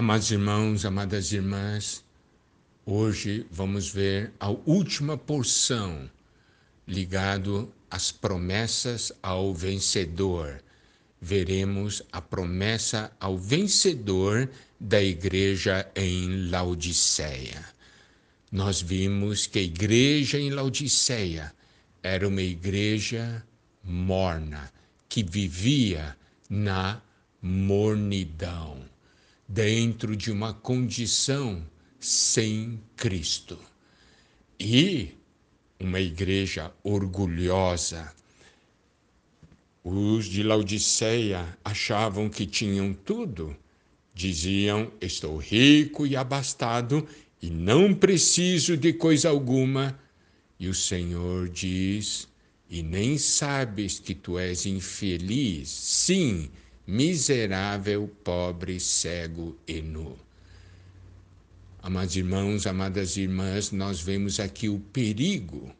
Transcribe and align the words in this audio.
Amados 0.00 0.30
irmãos, 0.30 0.86
amadas 0.86 1.30
irmãs, 1.30 2.02
hoje 2.86 3.46
vamos 3.50 3.90
ver 3.90 4.32
a 4.40 4.48
última 4.48 5.18
porção 5.18 6.10
ligado 6.88 7.70
às 7.90 8.10
promessas 8.10 9.12
ao 9.22 9.52
vencedor. 9.52 10.64
Veremos 11.20 12.02
a 12.10 12.22
promessa 12.22 13.12
ao 13.20 13.36
vencedor 13.36 14.48
da 14.80 15.02
igreja 15.02 15.86
em 15.94 16.48
Laodiceia. 16.48 17.62
Nós 18.50 18.80
vimos 18.80 19.46
que 19.46 19.58
a 19.58 19.62
igreja 19.62 20.40
em 20.40 20.48
Laodiceia 20.48 21.52
era 22.02 22.26
uma 22.26 22.40
igreja 22.40 23.44
morna, 23.84 24.72
que 25.10 25.22
vivia 25.22 26.16
na 26.48 27.02
mornidão, 27.42 28.88
dentro 29.52 30.16
de 30.16 30.30
uma 30.30 30.54
condição 30.54 31.66
sem 31.98 32.80
Cristo. 32.96 33.58
E 34.58 35.08
uma 35.78 35.98
igreja 35.98 36.72
orgulhosa. 36.84 38.12
Os 39.82 40.26
de 40.26 40.44
Laodiceia 40.44 41.58
achavam 41.64 42.28
que 42.28 42.46
tinham 42.46 42.94
tudo. 42.94 43.56
Diziam: 44.14 44.92
Estou 45.00 45.36
rico 45.38 46.06
e 46.06 46.14
abastado 46.14 47.06
e 47.42 47.50
não 47.50 47.92
preciso 47.92 48.76
de 48.76 48.92
coisa 48.92 49.30
alguma. 49.30 49.98
E 50.60 50.68
o 50.68 50.74
Senhor 50.74 51.48
diz: 51.48 52.28
E 52.68 52.82
nem 52.82 53.18
sabes 53.18 53.98
que 53.98 54.14
tu 54.14 54.38
és 54.38 54.64
infeliz, 54.64 55.68
sim, 55.70 56.50
miserável, 56.90 58.10
pobre, 58.24 58.80
cego 58.80 59.56
e 59.66 59.80
nu. 59.80 60.18
Amados 61.80 62.16
irmãos, 62.16 62.66
amadas 62.66 63.16
irmãs, 63.16 63.70
nós 63.70 64.00
vemos 64.00 64.40
aqui 64.40 64.68
o 64.68 64.80
perigo 64.92 65.72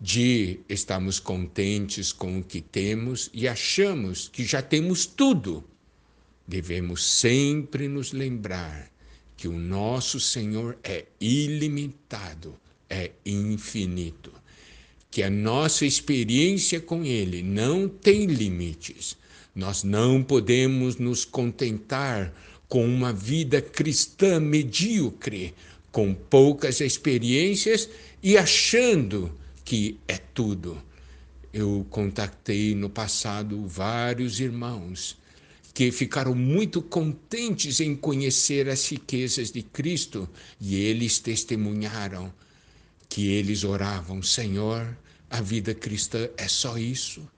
de 0.00 0.60
estarmos 0.68 1.18
contentes 1.18 2.12
com 2.12 2.38
o 2.38 2.44
que 2.44 2.60
temos 2.60 3.28
e 3.34 3.48
achamos 3.48 4.28
que 4.28 4.44
já 4.44 4.62
temos 4.62 5.04
tudo. 5.04 5.64
Devemos 6.46 7.04
sempre 7.04 7.88
nos 7.88 8.12
lembrar 8.12 8.88
que 9.36 9.48
o 9.48 9.58
nosso 9.58 10.20
Senhor 10.20 10.78
é 10.84 11.06
ilimitado, 11.20 12.54
é 12.88 13.10
infinito, 13.26 14.32
que 15.10 15.22
a 15.24 15.28
nossa 15.28 15.84
experiência 15.84 16.80
com 16.80 17.04
Ele 17.04 17.42
não 17.42 17.88
tem 17.88 18.26
limites. 18.26 19.18
Nós 19.54 19.82
não 19.82 20.22
podemos 20.22 20.96
nos 20.96 21.24
contentar 21.24 22.32
com 22.68 22.86
uma 22.86 23.12
vida 23.12 23.60
cristã 23.60 24.38
medíocre, 24.38 25.54
com 25.90 26.14
poucas 26.14 26.80
experiências 26.80 27.88
e 28.22 28.38
achando 28.38 29.34
que 29.64 29.98
é 30.06 30.16
tudo. 30.16 30.80
Eu 31.52 31.84
contatei 31.90 32.76
no 32.76 32.88
passado 32.88 33.66
vários 33.66 34.38
irmãos 34.38 35.18
que 35.74 35.90
ficaram 35.90 36.34
muito 36.34 36.80
contentes 36.80 37.80
em 37.80 37.96
conhecer 37.96 38.68
as 38.68 38.88
riquezas 38.88 39.50
de 39.50 39.62
Cristo 39.62 40.28
e 40.60 40.76
eles 40.76 41.18
testemunharam 41.18 42.32
que 43.08 43.32
eles 43.32 43.64
oravam: 43.64 44.22
Senhor, 44.22 44.96
a 45.28 45.40
vida 45.40 45.74
cristã 45.74 46.28
é 46.36 46.46
só 46.46 46.78
isso 46.78 47.28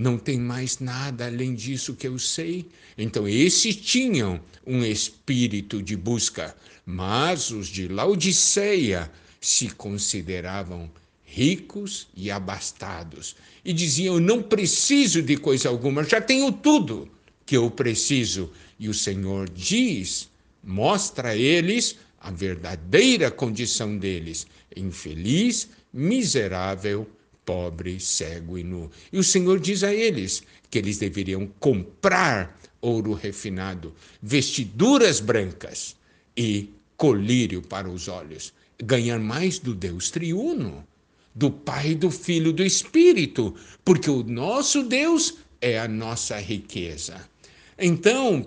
não 0.00 0.16
tem 0.16 0.40
mais 0.40 0.78
nada 0.78 1.26
além 1.26 1.54
disso 1.54 1.94
que 1.94 2.08
eu 2.08 2.18
sei. 2.18 2.66
Então, 2.96 3.28
esses 3.28 3.76
tinham 3.76 4.40
um 4.66 4.82
espírito 4.82 5.82
de 5.82 5.94
busca, 5.94 6.56
mas 6.86 7.50
os 7.50 7.68
de 7.68 7.86
Laodiceia 7.86 9.12
se 9.38 9.68
consideravam 9.68 10.90
ricos 11.22 12.08
e 12.16 12.30
abastados 12.30 13.36
e 13.62 13.74
diziam: 13.74 14.14
Eu 14.14 14.20
não 14.22 14.42
preciso 14.42 15.20
de 15.20 15.36
coisa 15.36 15.68
alguma, 15.68 16.02
já 16.02 16.18
tenho 16.18 16.50
tudo 16.50 17.06
que 17.44 17.54
eu 17.58 17.70
preciso. 17.70 18.50
E 18.78 18.88
o 18.88 18.94
Senhor 18.94 19.50
diz, 19.50 20.30
mostra 20.64 21.30
a 21.30 21.36
eles 21.36 21.98
a 22.18 22.30
verdadeira 22.30 23.30
condição 23.30 23.98
deles: 23.98 24.46
infeliz, 24.74 25.68
miserável 25.92 27.06
pobre, 27.50 27.98
cego 27.98 28.56
e 28.56 28.62
nu. 28.62 28.88
E 29.12 29.18
o 29.18 29.24
Senhor 29.24 29.58
diz 29.58 29.82
a 29.82 29.92
eles 29.92 30.44
que 30.70 30.78
eles 30.78 30.98
deveriam 30.98 31.48
comprar 31.58 32.56
ouro 32.80 33.12
refinado, 33.12 33.92
vestiduras 34.22 35.18
brancas 35.18 35.96
e 36.36 36.70
colírio 36.96 37.60
para 37.60 37.90
os 37.90 38.06
olhos, 38.06 38.54
ganhar 38.78 39.18
mais 39.18 39.58
do 39.58 39.74
Deus 39.74 40.12
triuno, 40.12 40.86
do 41.34 41.50
Pai, 41.50 41.96
do 41.96 42.08
Filho 42.08 42.52
do 42.52 42.62
Espírito, 42.62 43.56
porque 43.84 44.08
o 44.08 44.22
nosso 44.22 44.84
Deus 44.84 45.38
é 45.60 45.76
a 45.76 45.88
nossa 45.88 46.38
riqueza. 46.38 47.28
Então, 47.76 48.46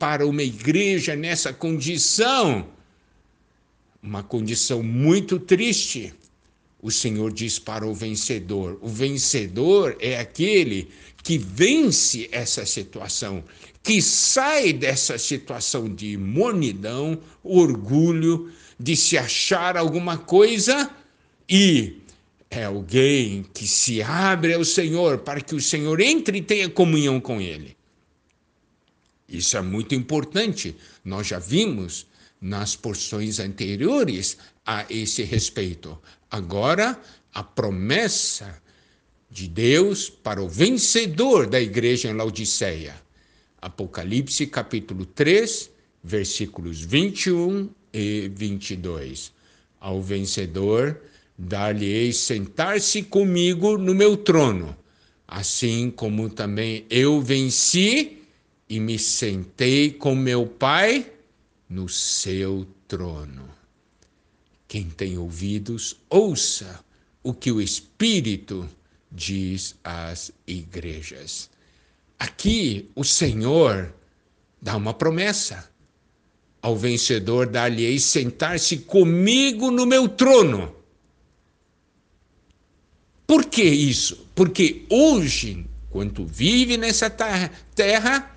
para 0.00 0.26
uma 0.26 0.42
igreja 0.42 1.14
nessa 1.14 1.52
condição, 1.52 2.66
uma 4.02 4.24
condição 4.24 4.82
muito 4.82 5.38
triste, 5.38 6.12
o 6.86 6.90
Senhor 6.92 7.32
diz 7.32 7.58
para 7.58 7.84
o 7.84 7.92
vencedor: 7.92 8.78
o 8.80 8.88
vencedor 8.88 9.96
é 9.98 10.20
aquele 10.20 10.88
que 11.20 11.36
vence 11.36 12.28
essa 12.30 12.64
situação, 12.64 13.42
que 13.82 14.00
sai 14.00 14.72
dessa 14.72 15.18
situação 15.18 15.92
de 15.92 16.16
mornidão, 16.16 17.18
orgulho, 17.42 18.52
de 18.78 18.94
se 18.94 19.18
achar 19.18 19.76
alguma 19.76 20.16
coisa 20.16 20.88
e 21.48 21.96
é 22.48 22.62
alguém 22.62 23.44
que 23.52 23.66
se 23.66 24.00
abre 24.00 24.54
ao 24.54 24.64
Senhor 24.64 25.18
para 25.18 25.40
que 25.40 25.56
o 25.56 25.60
Senhor 25.60 26.00
entre 26.00 26.38
e 26.38 26.42
tenha 26.42 26.70
comunhão 26.70 27.20
com 27.20 27.40
Ele. 27.40 27.76
Isso 29.28 29.56
é 29.56 29.60
muito 29.60 29.92
importante. 29.92 30.76
Nós 31.04 31.26
já 31.26 31.40
vimos 31.40 32.06
nas 32.40 32.76
porções 32.76 33.38
anteriores 33.40 34.36
a 34.64 34.84
esse 34.90 35.22
respeito. 35.22 35.98
Agora, 36.30 37.00
a 37.32 37.42
promessa 37.42 38.60
de 39.30 39.48
Deus 39.48 40.08
para 40.08 40.42
o 40.42 40.48
vencedor 40.48 41.46
da 41.46 41.60
igreja 41.60 42.08
em 42.08 42.14
Laodiceia. 42.14 42.94
Apocalipse 43.60 44.46
capítulo 44.46 45.04
3, 45.04 45.70
versículos 46.02 46.80
21 46.80 47.68
e 47.92 48.30
22. 48.34 49.32
Ao 49.80 50.00
vencedor, 50.02 51.00
dar-lhe-ei 51.36 52.12
sentar-se 52.12 53.02
comigo 53.02 53.76
no 53.76 53.94
meu 53.94 54.16
trono, 54.16 54.76
assim 55.26 55.90
como 55.90 56.30
também 56.30 56.86
eu 56.88 57.20
venci 57.20 58.22
e 58.68 58.80
me 58.80 58.98
sentei 58.98 59.90
com 59.90 60.14
meu 60.14 60.46
Pai 60.46 61.12
no 61.68 61.88
seu 61.88 62.66
trono. 62.86 63.48
Quem 64.68 64.90
tem 64.90 65.16
ouvidos, 65.18 65.96
ouça 66.08 66.84
o 67.22 67.32
que 67.32 67.50
o 67.50 67.60
Espírito 67.60 68.68
diz 69.10 69.74
às 69.82 70.32
igrejas. 70.46 71.50
Aqui 72.18 72.90
o 72.94 73.04
Senhor 73.04 73.92
dá 74.60 74.76
uma 74.76 74.94
promessa. 74.94 75.68
Ao 76.62 76.76
vencedor 76.76 77.46
dar-lhe-ei 77.46 77.98
sentar-se 77.98 78.78
comigo 78.78 79.70
no 79.70 79.86
meu 79.86 80.08
trono. 80.08 80.74
Por 83.26 83.44
que 83.44 83.62
isso? 83.62 84.26
Porque 84.34 84.84
hoje, 84.88 85.66
quando 85.90 86.26
vive 86.26 86.76
nessa 86.76 87.10
terra, 87.10 88.35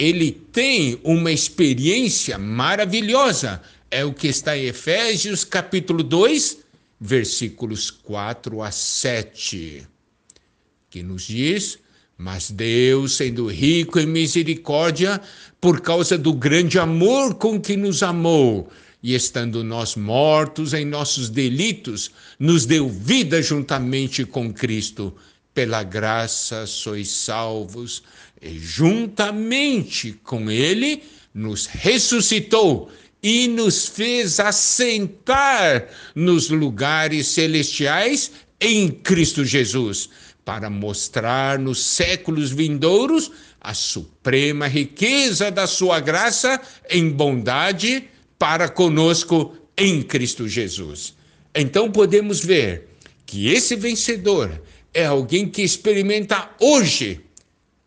ele 0.00 0.32
tem 0.32 0.98
uma 1.04 1.30
experiência 1.30 2.38
maravilhosa 2.38 3.60
é 3.90 4.02
o 4.02 4.14
que 4.14 4.28
está 4.28 4.56
em 4.56 4.64
Efésios 4.64 5.44
capítulo 5.44 6.02
2, 6.02 6.56
versículos 6.98 7.90
4 7.90 8.62
a 8.62 8.70
7, 8.70 9.86
que 10.88 11.02
nos 11.02 11.24
diz: 11.24 11.78
Mas 12.16 12.50
Deus, 12.50 13.16
sendo 13.16 13.46
rico 13.48 14.00
em 14.00 14.06
misericórdia, 14.06 15.20
por 15.60 15.82
causa 15.82 16.16
do 16.16 16.32
grande 16.32 16.78
amor 16.78 17.34
com 17.34 17.60
que 17.60 17.76
nos 17.76 18.02
amou, 18.02 18.70
e 19.02 19.14
estando 19.14 19.62
nós 19.62 19.96
mortos 19.96 20.72
em 20.72 20.86
nossos 20.86 21.28
delitos, 21.28 22.10
nos 22.38 22.64
deu 22.64 22.88
vida 22.88 23.42
juntamente 23.42 24.24
com 24.24 24.50
Cristo. 24.50 25.14
Pela 25.52 25.82
graça 25.82 26.66
sois 26.66 27.08
salvos, 27.08 28.02
e 28.40 28.58
juntamente 28.58 30.12
com 30.22 30.50
Ele 30.50 31.02
nos 31.34 31.66
ressuscitou 31.66 32.90
e 33.22 33.48
nos 33.48 33.86
fez 33.86 34.40
assentar 34.40 35.88
nos 36.14 36.48
lugares 36.48 37.26
celestiais 37.28 38.32
em 38.60 38.90
Cristo 38.90 39.44
Jesus, 39.44 40.08
para 40.44 40.70
mostrar 40.70 41.58
nos 41.58 41.84
séculos 41.84 42.50
vindouros 42.50 43.30
a 43.60 43.74
suprema 43.74 44.66
riqueza 44.66 45.50
da 45.50 45.66
sua 45.66 46.00
graça 46.00 46.60
em 46.88 47.10
bondade 47.10 48.08
para 48.38 48.68
conosco 48.68 49.54
em 49.76 50.02
Cristo 50.02 50.48
Jesus. 50.48 51.14
Então 51.54 51.90
podemos 51.90 52.42
ver 52.42 52.88
que 53.26 53.48
esse 53.48 53.76
vencedor 53.76 54.62
é 54.92 55.06
alguém 55.06 55.48
que 55.48 55.62
experimenta 55.62 56.50
hoje 56.60 57.20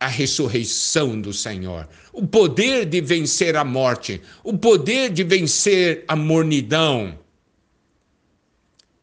a 0.00 0.06
ressurreição 0.06 1.20
do 1.20 1.32
Senhor, 1.32 1.88
o 2.12 2.26
poder 2.26 2.86
de 2.86 3.00
vencer 3.00 3.56
a 3.56 3.64
morte, 3.64 4.20
o 4.44 4.56
poder 4.56 5.10
de 5.10 5.24
vencer 5.24 6.04
a 6.06 6.14
mornidão. 6.14 7.18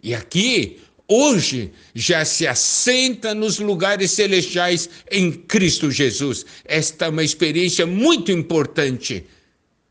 E 0.01 0.13
aqui, 0.13 0.79
hoje, 1.07 1.71
já 1.93 2.23
se 2.23 2.47
assenta 2.47 3.33
nos 3.33 3.59
lugares 3.59 4.11
celestiais 4.11 4.89
em 5.11 5.31
Cristo 5.31 5.91
Jesus. 5.91 6.45
Esta 6.63 7.05
é 7.05 7.09
uma 7.09 7.23
experiência 7.23 7.85
muito 7.85 8.31
importante 8.31 9.25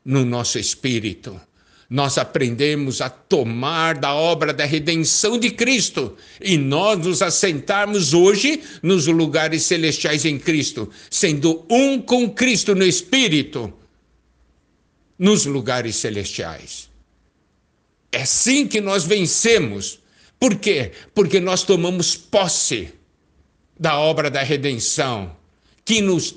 no 0.04 0.24
nosso 0.24 0.58
espírito 0.58 1.40
nós 1.88 2.16
aprendemos 2.16 3.00
a 3.00 3.10
tomar 3.10 3.98
da 3.98 4.14
obra 4.14 4.52
da 4.52 4.64
redenção 4.64 5.38
de 5.38 5.50
Cristo 5.50 6.16
e 6.40 6.56
nós 6.56 6.98
nos 6.98 7.20
assentarmos 7.20 8.14
hoje 8.14 8.62
nos 8.82 9.06
lugares 9.06 9.64
celestiais 9.64 10.24
em 10.24 10.38
Cristo, 10.38 10.90
sendo 11.10 11.64
um 11.70 12.00
com 12.00 12.30
Cristo 12.30 12.74
no 12.74 12.84
Espírito, 12.84 13.72
nos 15.18 15.44
lugares 15.44 15.96
celestiais. 15.96 16.88
É 18.10 18.22
assim 18.22 18.66
que 18.66 18.80
nós 18.80 19.04
vencemos. 19.04 19.98
Por 20.38 20.56
quê? 20.56 20.92
Porque 21.14 21.38
nós 21.38 21.62
tomamos 21.62 22.16
posse 22.16 22.92
da 23.78 23.98
obra 23.98 24.30
da 24.30 24.42
redenção, 24.42 25.36
que 25.84 26.00
nos 26.00 26.36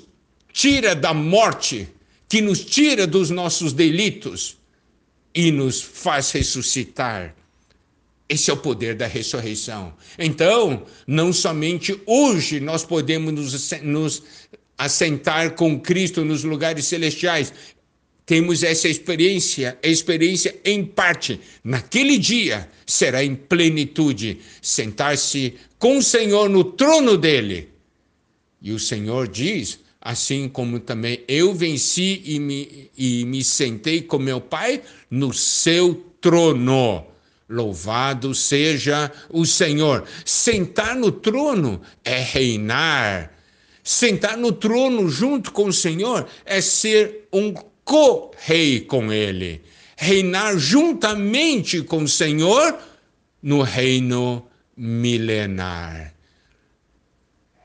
tira 0.52 0.94
da 0.94 1.14
morte, 1.14 1.88
que 2.28 2.40
nos 2.40 2.64
tira 2.64 3.06
dos 3.06 3.30
nossos 3.30 3.72
delitos 3.72 4.57
e 5.38 5.52
nos 5.52 5.80
faz 5.80 6.32
ressuscitar. 6.32 7.32
Esse 8.28 8.50
é 8.50 8.52
o 8.52 8.56
poder 8.56 8.96
da 8.96 9.06
ressurreição. 9.06 9.94
Então, 10.18 10.84
não 11.06 11.32
somente 11.32 11.96
hoje 12.04 12.58
nós 12.58 12.84
podemos 12.84 13.32
nos, 13.32 13.70
nos 13.80 14.22
assentar 14.76 15.52
com 15.52 15.78
Cristo 15.78 16.24
nos 16.24 16.42
lugares 16.42 16.86
celestiais, 16.86 17.52
temos 18.26 18.64
essa 18.64 18.88
experiência, 18.88 19.78
a 19.80 19.86
experiência 19.86 20.56
em 20.64 20.84
parte. 20.84 21.40
Naquele 21.62 22.18
dia 22.18 22.68
será 22.84 23.22
em 23.22 23.36
plenitude 23.36 24.40
sentar-se 24.60 25.54
com 25.78 25.98
o 25.98 26.02
Senhor 26.02 26.50
no 26.50 26.64
trono 26.64 27.16
dele. 27.16 27.68
E 28.60 28.72
o 28.72 28.78
Senhor 28.80 29.28
diz: 29.28 29.78
assim 30.00 30.48
como 30.48 30.78
também 30.78 31.24
eu 31.26 31.52
venci 31.52 32.22
e 32.24 32.38
me, 32.38 32.90
e 32.96 33.24
me 33.24 33.42
sentei 33.42 34.02
com 34.02 34.18
meu 34.18 34.40
Pai 34.40 34.82
no 35.10 35.32
seu 35.32 35.94
trono. 36.20 37.04
Louvado 37.48 38.34
seja 38.34 39.10
o 39.30 39.46
Senhor. 39.46 40.04
Sentar 40.24 40.94
no 40.94 41.10
trono 41.10 41.80
é 42.04 42.18
reinar. 42.18 43.32
Sentar 43.82 44.36
no 44.36 44.52
trono 44.52 45.08
junto 45.08 45.50
com 45.50 45.66
o 45.66 45.72
Senhor 45.72 46.28
é 46.44 46.60
ser 46.60 47.26
um 47.32 47.54
co-rei 47.84 48.80
com 48.80 49.10
Ele. 49.10 49.62
Reinar 49.96 50.58
juntamente 50.58 51.82
com 51.82 52.02
o 52.02 52.08
Senhor 52.08 52.78
no 53.42 53.62
reino 53.62 54.46
milenar. 54.76 56.14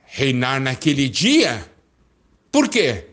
Reinar 0.06 0.62
naquele 0.62 1.09
dia 1.09 1.72
por 2.53 2.69
quê? 2.69 3.03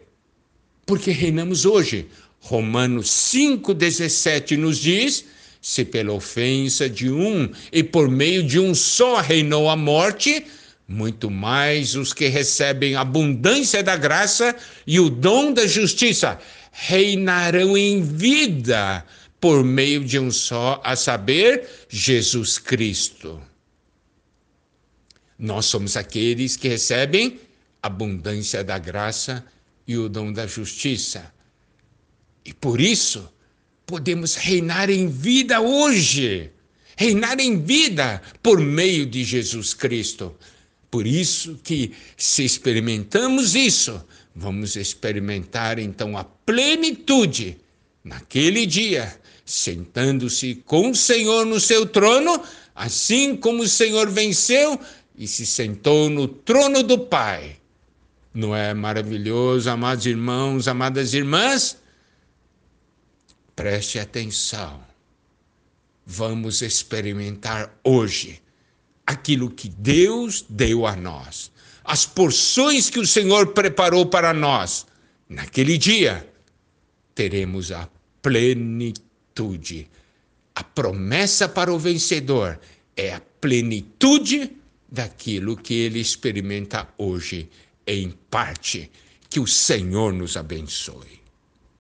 Porque 0.85 1.11
reinamos 1.11 1.65
hoje. 1.65 2.07
Romanos 2.41 3.09
5,17 3.09 4.59
nos 4.59 4.77
diz: 4.79 5.25
se 5.63 5.83
pela 5.83 6.13
ofensa 6.13 6.91
de 6.91 7.11
um 7.11 7.51
e 7.73 7.83
por 7.83 8.11
meio 8.11 8.43
de 8.43 8.61
um 8.61 8.75
só 8.75 9.19
reinou 9.21 9.71
a 9.71 9.77
morte, 9.77 10.45
muito 10.87 11.31
mais 11.31 11.95
os 11.95 12.13
que 12.13 12.29
recebem 12.29 12.97
abundância 12.97 13.83
da 13.83 13.97
graça 13.97 14.55
e 14.87 15.01
o 15.01 15.09
dom 15.09 15.55
da 15.55 15.67
justiça 15.67 16.39
reinarão 16.71 17.79
em 17.79 18.03
vida 18.03 19.07
por 19.41 19.65
meio 19.65 20.05
de 20.05 20.19
um 20.19 20.31
só, 20.31 20.83
a 20.85 20.95
saber, 20.95 21.67
Jesus 21.89 22.59
Cristo. 22.59 23.41
Nós 25.39 25.65
somos 25.65 25.97
aqueles 25.97 26.57
que 26.57 26.69
recebem 26.69 27.41
abundância 27.83 28.63
da 28.63 28.79
graça 28.79 29.45
e 29.87 29.97
o 29.97 30.09
dom 30.09 30.33
da 30.33 30.47
justiça. 30.47 31.33
E 32.45 32.53
por 32.53 32.81
isso, 32.81 33.29
podemos 33.87 34.35
reinar 34.35 34.89
em 34.91 35.09
vida 35.09 35.61
hoje. 35.61 36.51
Reinar 36.97 37.41
em 37.41 37.61
vida 37.61 38.23
por 38.43 38.61
meio 38.61 39.07
de 39.07 39.25
Jesus 39.25 39.75
Cristo. 39.75 40.35
Por 40.91 41.07
isso 41.07 41.59
que, 41.63 41.93
se 42.17 42.45
experimentamos 42.45 43.55
isso, 43.55 44.05
vamos 44.35 44.77
experimentar 44.77 45.79
então 45.79 46.17
a 46.19 46.25
plenitude 46.25 47.57
naquele 48.03 48.67
dia, 48.67 49.19
sentando-se 49.45 50.57
com 50.67 50.91
o 50.91 50.95
Senhor 50.95 51.47
no 51.47 51.61
seu 51.61 51.87
trono, 51.87 52.43
assim 52.75 53.37
como 53.37 53.63
o 53.63 53.69
Senhor 53.69 54.11
venceu 54.11 54.79
e 55.17 55.27
se 55.29 55.47
sentou 55.47 56.11
no 56.11 56.27
trono 56.27 56.83
do 56.83 56.99
Pai. 56.99 57.60
Não 58.33 58.55
é 58.55 58.73
maravilhoso, 58.73 59.69
amados 59.69 60.07
irmãos, 60.07 60.69
amadas 60.69 61.15
irmãs? 61.15 61.77
Preste 63.57 63.99
atenção. 63.99 64.81
Vamos 66.07 66.63
experimentar 66.63 67.77
hoje 67.83 68.41
aquilo 69.05 69.51
que 69.51 69.69
Deus 69.69 70.45
deu 70.49 70.87
a 70.87 70.95
nós, 70.95 71.51
as 71.85 72.07
porções 72.07 72.89
que 72.89 73.01
o 73.01 73.07
Senhor 73.07 73.49
preparou 73.49 74.07
para 74.07 74.33
nós. 74.33 74.87
Naquele 75.29 75.77
dia, 75.77 76.29
teremos 77.15 77.73
a 77.73 77.89
plenitude. 78.23 79.91
A 80.55 80.63
promessa 80.63 81.49
para 81.49 81.73
o 81.73 81.79
vencedor 81.79 82.61
é 82.97 83.15
a 83.15 83.21
plenitude 83.41 84.57
daquilo 84.89 85.57
que 85.57 85.75
ele 85.75 86.01
experimenta 86.01 86.89
hoje 86.97 87.49
em 87.91 88.11
parte. 88.31 88.91
Que 89.29 89.41
o 89.41 89.47
Senhor 89.47 90.13
nos 90.13 90.37
abençoe. 90.37 91.20